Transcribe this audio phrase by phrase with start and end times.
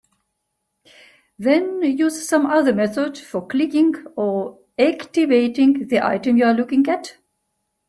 [1.37, 7.17] Then use some other method for clicking or "activating" the item you're looking at.